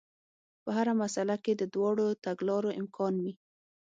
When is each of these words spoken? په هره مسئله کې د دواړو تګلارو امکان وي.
په 0.63 0.69
هره 0.77 0.93
مسئله 1.03 1.35
کې 1.43 1.53
د 1.55 1.63
دواړو 1.75 2.07
تګلارو 2.25 2.69
امکان 2.81 3.13
وي. 3.23 3.33